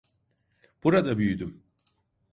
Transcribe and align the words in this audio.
Burada 0.83 1.17
büyüdüm. 1.17 1.63